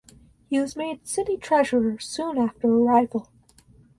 [0.49, 3.27] He was made city treasurer soon after arrival.